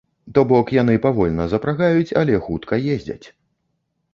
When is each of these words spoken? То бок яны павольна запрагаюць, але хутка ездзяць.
То 0.37 0.43
бок 0.51 0.71
яны 0.75 0.95
павольна 1.03 1.45
запрагаюць, 1.53 2.15
але 2.23 2.41
хутка 2.47 2.81
ездзяць. 2.95 3.23